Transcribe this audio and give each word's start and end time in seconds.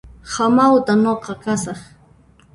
Hamawt'a 0.33 0.93
nuqa 1.03 1.33
kasaq 1.43 1.81